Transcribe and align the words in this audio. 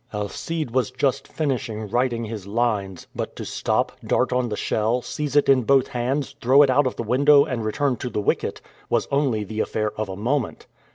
Alcide 0.11 0.71
was 0.71 0.89
just 0.89 1.27
finishing 1.27 1.87
writing 1.87 2.25
his 2.25 2.47
lines; 2.47 3.05
but 3.15 3.35
to 3.35 3.45
stop, 3.45 3.91
dart 4.03 4.33
on 4.33 4.49
the 4.49 4.57
shell, 4.57 5.03
seize 5.03 5.35
it 5.35 5.47
in 5.47 5.61
both 5.61 5.89
hands, 5.89 6.35
throw 6.41 6.63
it 6.63 6.71
out 6.71 6.87
of 6.87 6.95
the 6.95 7.03
window, 7.03 7.45
and 7.45 7.63
return 7.63 7.95
to 7.97 8.09
the 8.09 8.19
wicket, 8.19 8.61
was 8.89 9.07
only 9.11 9.43
the 9.43 9.59
affair 9.59 9.91
of 9.99 10.09
a 10.09 10.15
moment. 10.15 10.65